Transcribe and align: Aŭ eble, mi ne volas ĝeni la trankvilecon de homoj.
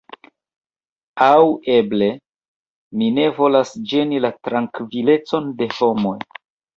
Aŭ 1.25 1.41
eble, 1.73 2.07
mi 3.01 3.09
ne 3.17 3.25
volas 3.41 3.73
ĝeni 3.91 4.23
la 4.25 4.31
trankvilecon 4.49 5.53
de 5.61 5.69
homoj. 5.77 6.15